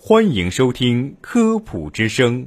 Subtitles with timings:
[0.00, 2.44] 欢迎收听《科普之声》，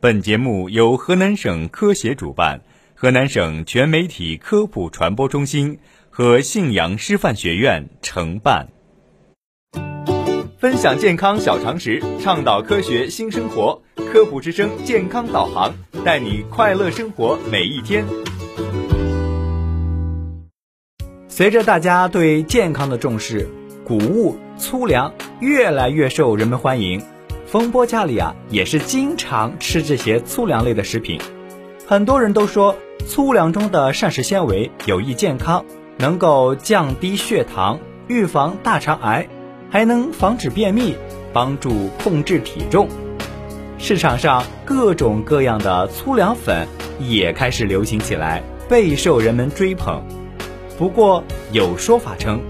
[0.00, 2.60] 本节目由河南省科协主办，
[2.94, 5.78] 河南省全媒体科普传播中心
[6.10, 8.68] 和信阳师范学院承办。
[10.58, 13.82] 分享健康小常识，倡导科学新生活，
[14.12, 15.74] 《科普之声》健康导航，
[16.04, 18.04] 带你快乐生活每一天。
[21.28, 23.48] 随着大家对健康的重视，
[23.84, 27.02] 谷物粗粮越来越受人们欢迎。
[27.46, 31.20] 风波家里啊，也是经常吃这些粗粮类的食品。
[31.86, 35.64] 很多人都说粗粮中的膳食纤维有益健康，
[35.98, 37.78] 能够降低血糖，
[38.08, 39.28] 预防大肠癌，
[39.70, 40.96] 还能防止便秘，
[41.32, 42.88] 帮助控制体重。
[43.78, 46.66] 市场上各种各样的粗粮粉
[46.98, 50.02] 也开始流行起来，备受人们追捧。
[50.78, 51.22] 不过
[51.52, 52.40] 有说法称，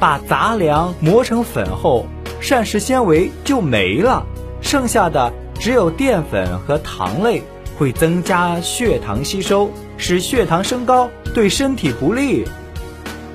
[0.00, 2.06] 把杂粮磨成粉后，
[2.40, 4.26] 膳食纤维就没了，
[4.62, 7.42] 剩下的只有淀粉和糖类，
[7.78, 12.44] 会增加血糖吸收，使血糖升高，对身体不利。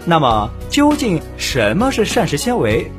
[0.06, 2.92] 那么究竟什么是膳食纤维？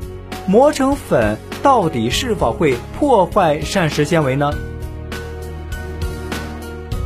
[0.46, 4.50] 磨成粉到底是否会破坏膳食纤维呢？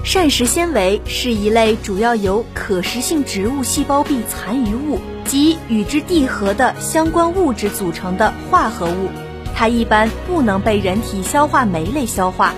[0.04, 4.98] 膳食纤维是一类主要由可食性植物细胞壁残余物
[5.70, 9.08] 与之缔合的相关物质组成的化合物，
[9.54, 12.52] 它一般不能被人体消化酶类消化。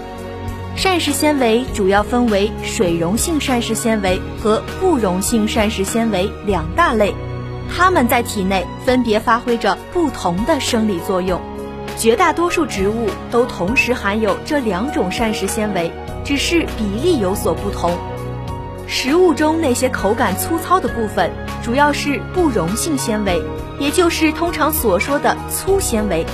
[0.75, 7.15] 膳食纤维主要分为水溶性膳食纤维和不溶性膳食纤维两大类，
[7.71, 11.39] 它们在体内分别发挥着不同的生理作用。
[11.99, 15.93] 绝大多数植物都同时含有这两种膳食纤维。
[16.25, 17.99] 只是比例有所不同。
[18.87, 23.41] 食物中那些口感粗糙的部分，主要是不溶性纤维，
[23.79, 26.25] 也就是通常所说的粗纤维；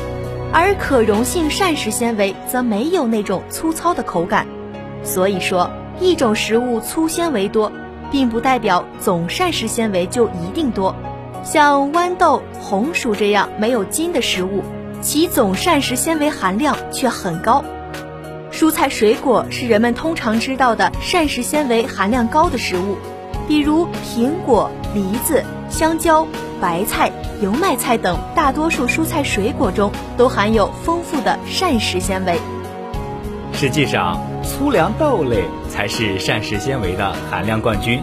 [0.53, 4.47] 而可溶性膳食纤维则没有那种粗糙的口感。
[5.05, 7.71] 所以说，一种食物粗纤维多，
[8.11, 10.97] 并不代表总膳食纤维就一定多。
[11.45, 14.63] 像豌豆、红薯这样没有筋的食物，
[15.03, 17.63] 其总膳食纤维含量却很高。
[18.51, 22.97] 蔬菜水果是人们通常知道的膳食纤维含量高的食物，
[23.49, 26.27] 比如苹果、梨子、香蕉、
[26.61, 27.11] 白菜、
[27.43, 32.39] 油麦菜等大多数蔬菜水果中都含有丰富的膳食纤维。
[33.55, 38.03] 实际上，粗粮豆类才是膳食纤维的含量冠军，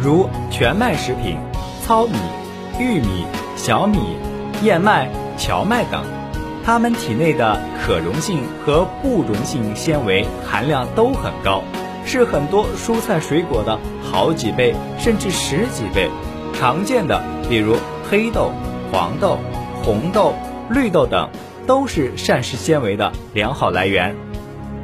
[0.00, 1.36] 如全麦食品、
[1.84, 2.14] 糙米、
[2.78, 3.26] 玉米、
[3.56, 4.16] 小米、
[4.62, 6.02] 燕麦、荞麦等。
[6.64, 11.62] 它们体内的可溶性和不溶性纤维含量都很高，
[12.04, 13.78] 是很多蔬菜水果的
[14.10, 16.08] 好几倍甚至十几倍。
[16.54, 17.76] 常见的，比如
[18.10, 18.50] 黑豆、
[18.90, 19.38] 黄豆、
[19.84, 20.34] 红豆、
[20.70, 21.28] 绿豆等，
[21.66, 24.16] 都是膳食纤维的良好来源。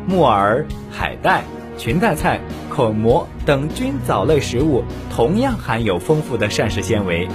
[0.06, 1.42] 木耳、海带、
[1.78, 7.26] 裙带菜、口蘑等菌藻类食物同样含有丰富的膳食纤维。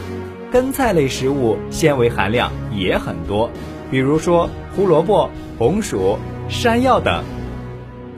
[0.52, 3.50] 根菜类食物纤维含量也很多。
[3.92, 6.18] 比如说胡萝卜、红薯、
[6.48, 7.24] 山药等。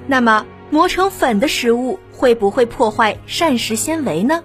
[0.08, 4.42] 那么磨成粉的食物会不会破坏膳食纤维呢？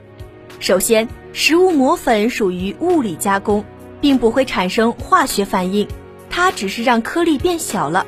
[0.59, 3.65] 首先，食物磨粉属于物理加工，
[4.01, 5.87] 并不会产生化学反应，
[6.29, 8.05] 它只是让颗粒变小了。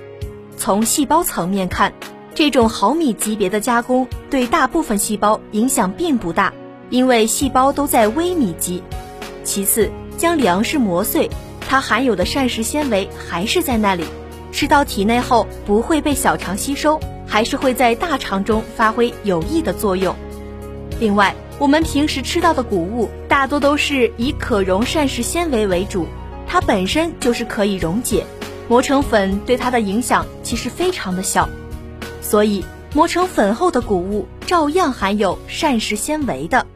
[0.56, 1.92] 从细胞层面看，
[2.34, 6.52] 这种毫米级别的加工对大部分细胞影响并不大，
[6.90, 8.82] 因为细胞都在微米级。
[9.44, 11.30] 其次，将粮食磨碎。
[11.68, 14.02] 它含有的膳食纤维还是在那里，
[14.50, 20.16] 吃到体内后不会被小肠吸收，还是会在大肠中发挥有益的作用。
[20.98, 26.06] 另外，我们平时吃到的谷物大多都是以可溶膳食纤维为主，
[26.46, 28.24] 它本身就是可以溶解，
[28.66, 31.48] 磨成粉对它的影响其实非常的小，
[32.22, 36.66] 所以磨成粉后的谷物照样含有膳食纤维的。